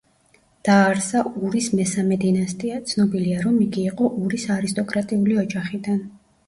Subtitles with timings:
[0.69, 6.05] დააარსა ურის მესამე დინასტია, ცნობილია, რომ იგი იყო ურის არისტოკრატიული ოჯახიდან.